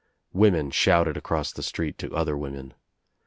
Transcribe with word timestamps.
Women 0.33 0.71
shouted 0.71 1.15
across 1.15 1.51
the 1.51 1.61
street 1.61 1.99
to 1.99 2.11
other 2.15 2.35
women. 2.35 2.73